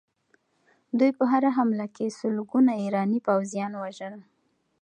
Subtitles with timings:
[0.99, 4.15] دوی په هره حمله کې سلګونه ایراني پوځیان وژل.